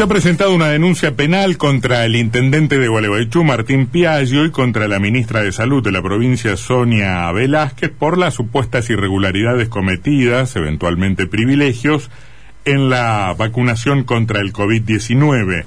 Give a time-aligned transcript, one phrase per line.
[0.00, 4.88] Se ha presentado una denuncia penal contra el intendente de Gualeguaychú, Martín Piaggio, y contra
[4.88, 11.26] la ministra de Salud de la provincia, Sonia Velázquez, por las supuestas irregularidades cometidas, eventualmente
[11.26, 12.10] privilegios,
[12.64, 15.66] en la vacunación contra el COVID-19.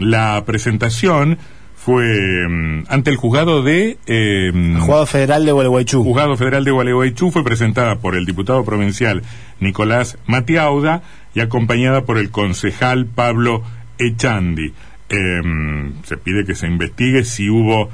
[0.00, 1.36] La presentación
[1.84, 3.98] fue mm, ante el juzgado de...
[4.06, 4.50] Eh,
[4.80, 6.02] juzgado Federal de Gualeguaychú.
[6.02, 9.22] Juzgado Federal de Gualeguaychú fue presentada por el diputado provincial
[9.60, 11.02] Nicolás Matiauda
[11.34, 13.62] y acompañada por el concejal Pablo
[13.98, 14.72] Echandi.
[15.10, 17.90] Em, se pide que se investigue si hubo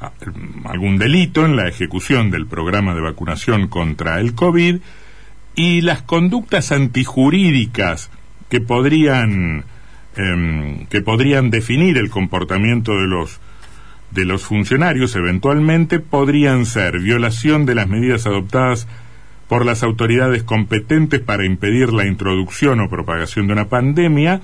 [0.00, 0.12] ah,
[0.64, 4.78] algún delito en la ejecución del programa de vacunación contra el COVID
[5.54, 8.10] y las conductas antijurídicas
[8.48, 9.66] que podrían
[10.16, 13.40] em, que podrían definir el comportamiento de los
[14.10, 18.86] de los funcionarios eventualmente podrían ser violación de las medidas adoptadas
[19.48, 24.40] por las autoridades competentes para impedir la introducción o propagación de una pandemia,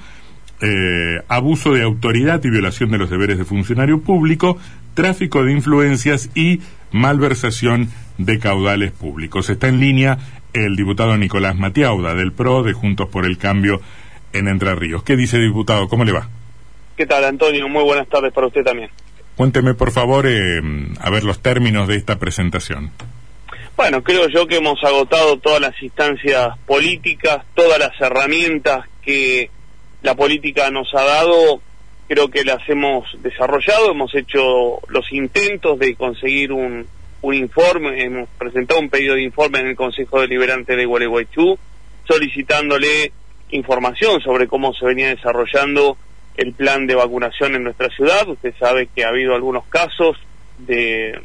[0.61, 4.59] eh, abuso de autoridad y violación de los deberes de funcionario público,
[4.95, 6.61] tráfico de influencias y
[6.93, 9.49] malversación de caudales públicos.
[9.49, 10.19] Está en línea
[10.53, 13.81] el diputado Nicolás Matiauda del PRO de Juntos por el Cambio
[14.33, 15.03] en Entre Ríos.
[15.03, 15.89] ¿Qué dice, diputado?
[15.89, 16.29] ¿Cómo le va?
[16.97, 17.69] ¿Qué tal, Antonio?
[17.69, 18.91] Muy buenas tardes para usted también.
[19.37, 20.61] Cuénteme, por favor, eh,
[21.01, 22.91] a ver los términos de esta presentación.
[23.77, 29.51] Bueno, creo yo que hemos agotado todas las instancias políticas, todas las herramientas que
[30.03, 31.63] la política nos ha dado,
[32.07, 36.87] creo que las hemos desarrollado, hemos hecho los intentos de conseguir un,
[37.23, 41.59] un informe, hemos presentado un pedido de informe en el Consejo Deliberante de Gualeguaychú,
[42.07, 43.13] solicitándole
[43.53, 45.97] información sobre cómo se venía desarrollando
[46.37, 48.29] el plan de vacunación en nuestra ciudad.
[48.29, 50.17] Usted sabe que ha habido algunos casos
[50.59, 51.21] de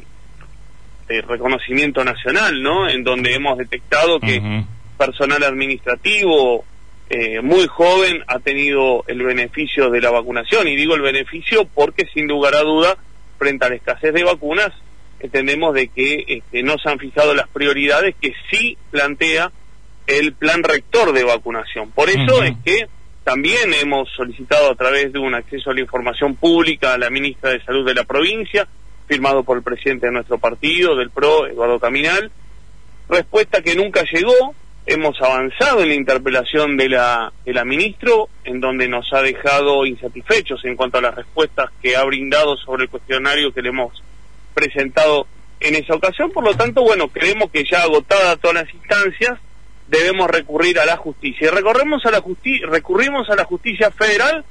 [1.08, 2.88] de reconocimiento nacional, ¿no?
[2.88, 4.64] En donde hemos detectado que
[4.98, 6.64] personal administrativo
[7.08, 10.66] eh, muy joven ha tenido el beneficio de la vacunación.
[10.68, 12.96] Y digo el beneficio porque, sin lugar a duda,
[13.38, 14.72] frente a la escasez de vacunas,
[15.20, 19.52] entendemos de que este, no se han fijado las prioridades que sí plantea
[20.06, 21.90] el plan rector de vacunación.
[21.90, 22.88] Por eso es que
[23.24, 27.50] también hemos solicitado a través de un acceso a la información pública a la ministra
[27.50, 28.68] de Salud de la provincia,
[29.08, 32.30] firmado por el presidente de nuestro partido, del PRO, Eduardo Caminal.
[33.08, 34.54] Respuesta que nunca llegó.
[34.86, 39.84] Hemos avanzado en la interpelación de la, de la ministro, en donde nos ha dejado
[39.84, 44.00] insatisfechos en cuanto a las respuestas que ha brindado sobre el cuestionario que le hemos
[44.54, 45.26] presentado
[45.58, 46.30] en esa ocasión.
[46.30, 49.40] Por lo tanto, bueno, creemos que ya agotada todas las instancias,
[49.88, 51.48] debemos recurrir a la justicia.
[51.48, 54.44] Y recorremos a la justi recurrimos a la justicia federal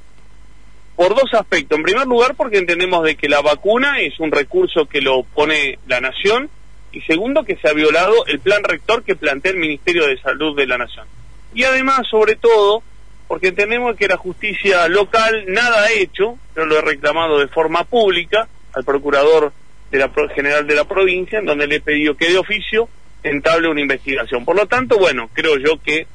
[0.96, 1.78] por dos aspectos.
[1.78, 5.78] En primer lugar, porque entendemos de que la vacuna es un recurso que lo pone
[5.86, 6.48] la nación
[6.92, 10.56] y segundo, que se ha violado el plan rector que plantea el Ministerio de Salud
[10.56, 11.06] de la Nación.
[11.52, 12.82] Y además, sobre todo,
[13.28, 17.84] porque entendemos que la justicia local nada ha hecho, yo lo he reclamado de forma
[17.84, 19.52] pública al procurador
[19.90, 22.88] de la general de la provincia, en donde le he pedido que de oficio
[23.26, 24.44] entable una investigación.
[24.44, 26.06] Por lo tanto, bueno, creo yo que,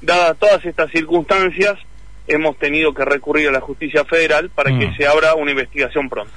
[0.00, 1.74] dadas todas estas circunstancias,
[2.28, 4.96] hemos tenido que recurrir a la justicia federal para que mm.
[4.96, 6.32] se abra una investigación pronto.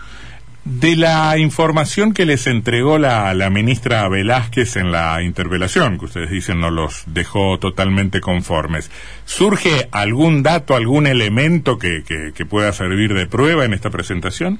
[0.65, 6.29] De la información que les entregó la, la, ministra Velázquez en la interpelación, que ustedes
[6.29, 8.91] dicen no los dejó totalmente conformes,
[9.25, 14.59] ¿surge algún dato, algún elemento que, que pueda servir de prueba en esta presentación?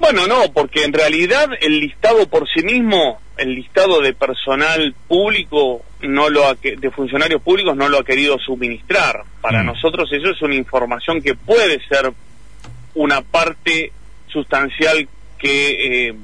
[0.00, 5.82] Bueno, no, porque en realidad el listado por sí mismo, el listado de personal público,
[6.02, 9.24] no lo de funcionarios públicos no lo ha querido suministrar.
[9.40, 9.66] Para mm.
[9.66, 12.12] nosotros eso es una información que puede ser
[12.94, 13.92] una parte
[14.28, 15.08] sustancial
[15.38, 16.14] que, eh,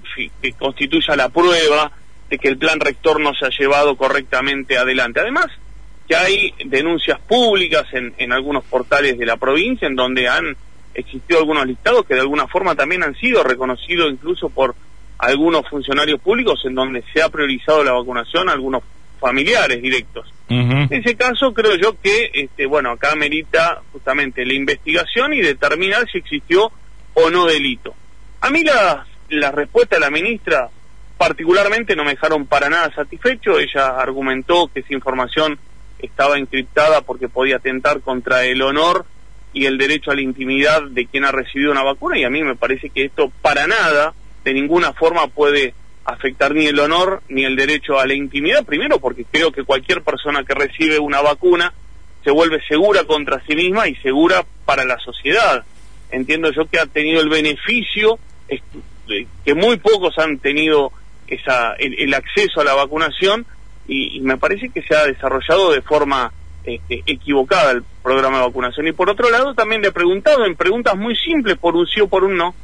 [0.42, 1.90] que constituya la prueba
[2.28, 5.20] de que el plan rector no se ha llevado correctamente adelante.
[5.20, 5.46] Además,
[6.06, 10.54] que hay denuncias públicas en, en algunos portales de la provincia en donde han
[10.92, 14.74] existido algunos listados que de alguna forma también han sido reconocidos incluso por
[15.18, 18.82] algunos funcionarios públicos en donde se ha priorizado la vacunación a algunos
[19.18, 20.32] familiares directos.
[20.48, 26.06] En ese caso creo yo que, este, bueno, acá merita justamente la investigación y determinar
[26.10, 26.70] si existió
[27.14, 27.94] o no delito.
[28.40, 30.68] A mí la, la respuesta de la ministra
[31.16, 33.58] particularmente no me dejaron para nada satisfecho.
[33.58, 35.58] Ella argumentó que esa información
[35.98, 39.06] estaba encriptada porque podía atentar contra el honor
[39.52, 42.42] y el derecho a la intimidad de quien ha recibido una vacuna y a mí
[42.42, 44.12] me parece que esto para nada,
[44.46, 49.00] de ninguna forma puede afectar ni el honor ni el derecho a la intimidad, primero
[49.00, 51.74] porque creo que cualquier persona que recibe una vacuna
[52.22, 55.64] se vuelve segura contra sí misma y segura para la sociedad.
[56.12, 60.92] Entiendo yo que ha tenido el beneficio, que muy pocos han tenido
[61.26, 63.44] esa, el, acceso a la vacunación
[63.88, 66.32] y, y me parece que se ha desarrollado de forma
[66.62, 68.86] este, equivocada el programa de vacunación.
[68.86, 72.00] Y por otro lado, también le he preguntado en preguntas muy simples, por un sí
[72.00, 72.54] o por un no,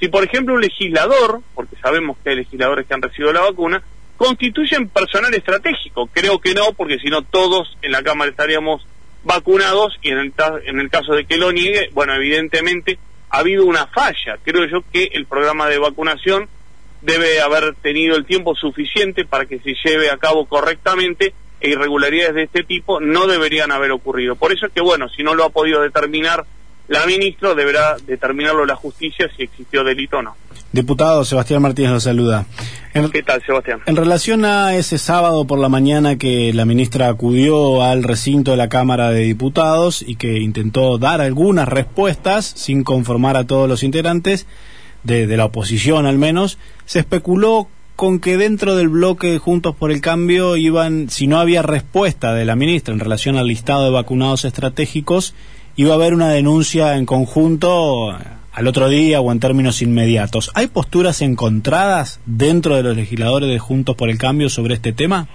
[0.00, 3.82] si por ejemplo un legislador, porque sabemos que hay legisladores que han recibido la vacuna,
[4.16, 6.08] constituyen personal estratégico.
[6.12, 8.86] Creo que no, porque si no todos en la Cámara estaríamos
[9.22, 10.32] vacunados y en el,
[10.64, 12.98] en el caso de que lo niegue, bueno, evidentemente
[13.28, 14.38] ha habido una falla.
[14.42, 16.48] Creo yo que el programa de vacunación
[17.02, 22.34] debe haber tenido el tiempo suficiente para que se lleve a cabo correctamente e irregularidades
[22.34, 24.36] de este tipo no deberían haber ocurrido.
[24.36, 26.46] Por eso es que, bueno, si no lo ha podido determinar
[26.90, 30.36] la ministra, deberá determinarlo la justicia si existió delito o no.
[30.72, 32.46] Diputado Sebastián Martínez lo saluda.
[33.12, 33.80] ¿Qué tal, Sebastián?
[33.86, 38.56] En relación a ese sábado por la mañana que la ministra acudió al recinto de
[38.56, 43.84] la Cámara de Diputados y que intentó dar algunas respuestas sin conformar a todos los
[43.84, 44.48] integrantes,
[45.04, 49.92] de, de la oposición al menos, se especuló con que dentro del bloque Juntos por
[49.92, 53.90] el Cambio iban, si no había respuesta de la ministra en relación al listado de
[53.90, 55.34] vacunados estratégicos,
[55.80, 58.10] iba a haber una denuncia en conjunto
[58.52, 60.50] al otro día o en términos inmediatos.
[60.54, 65.26] ¿Hay posturas encontradas dentro de los legisladores de Juntos por el Cambio sobre este tema?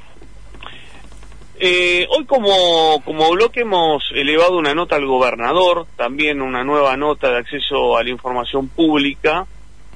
[1.59, 7.31] Eh, hoy como, como bloque hemos elevado una nota al gobernador, también una nueva nota
[7.31, 9.47] de acceso a la información pública,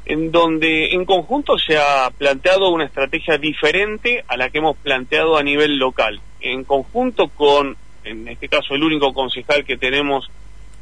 [0.07, 5.37] en donde en conjunto se ha planteado una estrategia diferente a la que hemos planteado
[5.37, 6.19] a nivel local.
[6.41, 10.29] En conjunto con, en este caso, el único concejal que tenemos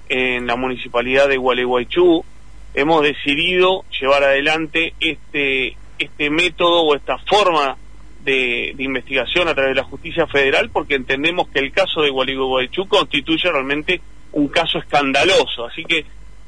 [0.09, 2.23] en la municipalidad de Gualeguaychú,
[2.73, 7.77] hemos decidido llevar adelante este, este método o esta forma
[8.23, 12.87] de, investigación a través de la justicia federal porque entendemos que el caso de Gualeguaychú
[12.87, 14.01] constituye realmente
[14.33, 15.65] un caso escandaloso.
[15.65, 16.05] Así que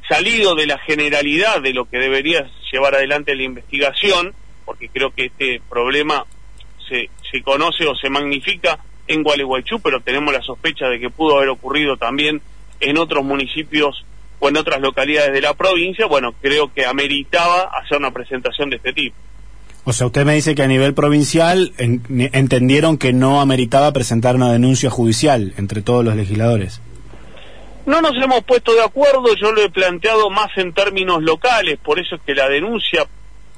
[0.08, 4.34] salido de la generalidad de lo que debería llevar adelante la investigación,
[4.66, 6.26] porque creo que este problema
[6.88, 8.80] se, se conoce o se magnifica
[9.10, 12.42] en Gualeguaychú, pero tenemos la sospecha de que pudo haber ocurrido también
[12.80, 14.06] en otros municipios
[14.40, 18.78] o en otras localidades de la provincia, bueno, creo que ameritaba hacer una presentación de
[18.78, 19.16] este tipo.
[19.84, 22.04] O sea, usted me dice que a nivel provincial en,
[22.34, 26.82] entendieron que no ameritaba presentar una denuncia judicial entre todos los legisladores.
[27.86, 32.00] No nos hemos puesto de acuerdo, yo lo he planteado más en términos locales, por
[32.00, 33.08] eso es que la denuncia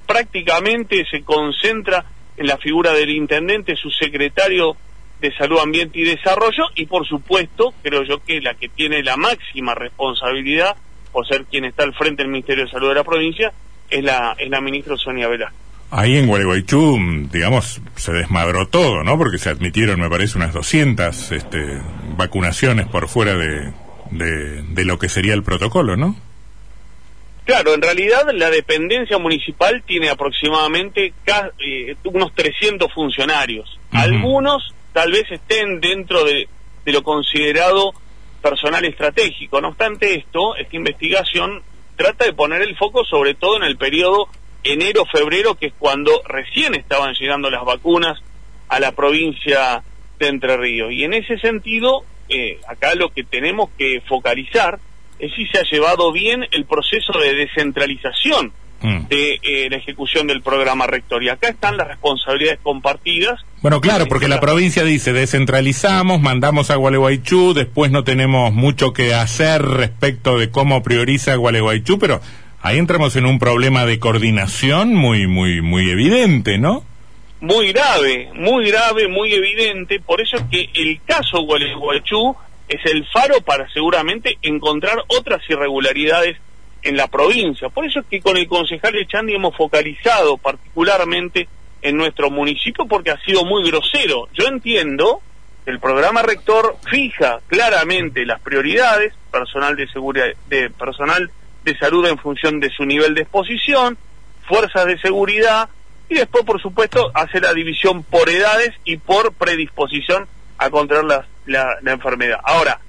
[0.07, 2.05] prácticamente se concentra
[2.37, 4.77] en la figura del intendente, su secretario
[5.21, 9.15] de Salud, Ambiente y Desarrollo, y por supuesto, creo yo que la que tiene la
[9.15, 10.75] máxima responsabilidad,
[11.11, 13.53] por ser quien está al frente del Ministerio de Salud de la provincia,
[13.89, 15.53] es la, es la ministra Sonia Vela.
[15.91, 19.17] Ahí en Gualeguaychú, digamos, se desmadró todo, ¿no?
[19.17, 21.81] Porque se admitieron, me parece, unas 200 este,
[22.15, 23.73] vacunaciones por fuera de,
[24.09, 26.15] de, lo que sería el protocolo, ¿no?
[27.43, 31.13] Claro, en realidad la dependencia municipal tiene aproximadamente
[31.59, 33.77] eh, unos 300 funcionarios.
[33.91, 36.47] Algunos tal vez estén dentro de,
[36.85, 37.93] lo considerado
[38.41, 39.61] personal estratégico.
[39.61, 41.61] No obstante esto, esta investigación
[41.95, 44.27] trata de poner el foco sobre todo en el periodo
[44.63, 48.19] enero-febrero, que es cuando recién estaban llegando las vacunas
[48.67, 49.83] a la provincia
[50.19, 50.91] de Entre Ríos.
[50.91, 54.79] Y en ese sentido, eh, acá lo que tenemos que focalizar
[55.19, 58.53] es si se ha llevado bien el proceso de descentralización.
[58.81, 61.23] De eh, la ejecución del programa rector.
[61.23, 63.39] Y acá están las responsabilidades compartidas.
[63.61, 69.13] Bueno, claro, porque la provincia dice descentralizamos, mandamos a Gualeguaychú, después no tenemos mucho que
[69.13, 72.21] hacer respecto de cómo prioriza Gualeguaychú, pero
[72.61, 76.83] ahí entramos en un problema de coordinación muy, muy, muy evidente, ¿no?
[77.41, 79.99] muy grave, muy grave, muy evidente.
[79.99, 82.35] Por eso es que el caso Gualeguaychú
[82.69, 86.37] es el faro para seguramente encontrar otras irregularidades
[86.83, 87.69] en la provincia.
[87.69, 91.47] Por eso es que con el concejal Echandi hemos focalizado particularmente
[91.81, 94.27] en nuestro municipio porque ha sido muy grosero.
[94.33, 95.21] Yo entiendo
[95.65, 101.31] que el programa rector fija claramente las prioridades, personal de seguridad, de personal
[101.63, 103.97] de salud en función de su nivel de exposición,
[104.47, 105.69] fuerzas de seguridad,
[106.11, 111.77] y después, por supuesto, hace la división por edades y por predisposición a contraer la,
[111.85, 112.41] enfermedad.
[112.43, 112.81] Ahora,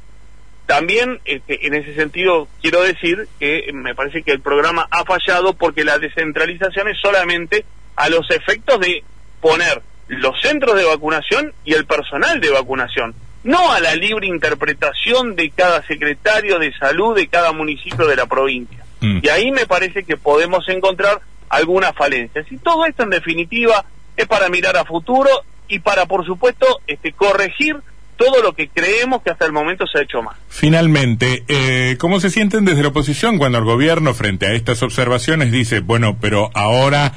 [0.67, 5.55] también este, en ese sentido quiero decir que me parece que el programa ha fallado
[5.55, 7.65] porque la descentralización es solamente
[7.97, 9.03] a los efectos de
[9.41, 13.15] poner los centros de vacunación y el personal de vacunación,
[13.45, 18.27] no a la libre interpretación de cada secretario de salud de cada municipio de la
[18.27, 18.85] provincia.
[19.01, 19.21] Mm.
[19.23, 22.51] Y ahí me parece que podemos encontrar algunas falencias.
[22.51, 23.85] Y todo esto en definitiva
[24.17, 25.29] es para mirar a futuro
[25.69, 27.77] y para, por supuesto, este, corregir
[28.23, 30.37] todo lo que creemos que hasta el momento se ha hecho mal.
[30.49, 35.51] Finalmente, eh, ¿cómo se sienten desde la oposición cuando el gobierno frente a estas observaciones
[35.51, 37.15] dice, bueno, pero ahora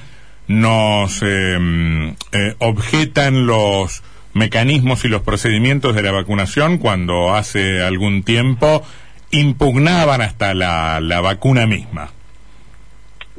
[0.47, 4.01] nos em, eh, objetan los
[4.33, 8.83] mecanismos y los procedimientos de la vacunación cuando hace algún tiempo
[9.29, 12.09] impugnaban hasta la, la vacuna misma.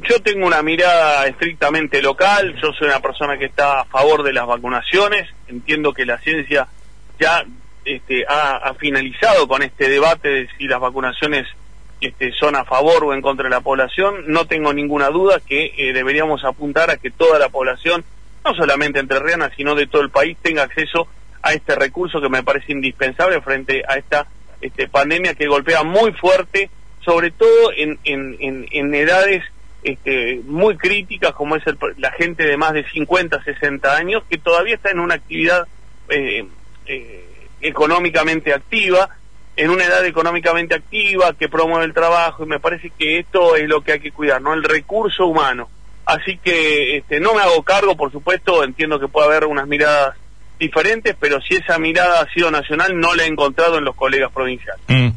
[0.08, 4.34] Yo tengo una mirada estrictamente local, yo soy una persona que está a favor de
[4.34, 6.68] las vacunaciones, entiendo que la ciencia
[7.18, 7.44] ya
[7.84, 11.46] este, ha, finalizado con este debate de si las vacunaciones
[12.00, 15.72] este, son a favor o en contra de la población, no tengo ninguna duda que
[15.76, 18.04] eh, deberíamos apuntar a que toda la población,
[18.44, 21.08] no solamente entre entrerriana, sino de todo el país, tenga acceso
[21.42, 24.26] a este recurso que me parece indispensable frente a esta
[24.60, 26.70] este, pandemia que golpea muy fuerte,
[27.04, 29.44] sobre todo en, en, en edades
[29.86, 31.62] este, muy críticas como es
[31.98, 35.68] la gente de más de 50, 60 años que todavía está en una actividad
[36.08, 36.44] eh,
[36.86, 37.24] eh,
[37.60, 39.08] económicamente activa,
[39.56, 43.68] en una edad económicamente activa que promueve el trabajo y me parece que esto es
[43.68, 44.52] lo que hay que cuidar, ¿no?
[44.52, 45.68] El recurso humano.
[46.04, 50.14] Así que este, no me hago cargo, por supuesto, entiendo que puede haber unas miradas
[50.58, 54.30] diferentes, pero si esa mirada ha sido nacional no la he encontrado en los colegas
[54.32, 54.80] provinciales.
[54.88, 55.08] Mm.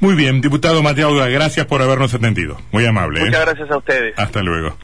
[0.00, 2.60] Muy bien, diputado Mateo gracias por habernos atendido.
[2.72, 3.20] Muy amable.
[3.20, 3.44] Muchas ¿eh?
[3.46, 4.18] gracias a ustedes.
[4.18, 4.76] Hasta luego.